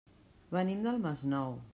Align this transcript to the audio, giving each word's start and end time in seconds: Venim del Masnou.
Venim 0.55 0.81
del 0.87 0.97
Masnou. 1.05 1.53